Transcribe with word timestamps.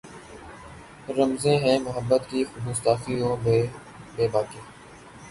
رمزیں 1.17 1.57
ہیں 1.57 1.77
محبت 1.79 2.21
کی 2.29 2.43
گستاخی 2.67 3.21
و 3.21 3.35
بیباکی 4.15 4.59